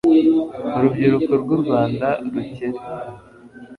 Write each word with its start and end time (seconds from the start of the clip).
ha 0.67 0.73
urubyiruko 0.77 1.31
rw'u 1.41 1.57
rwanda 1.63 2.07
rukere 2.31 2.79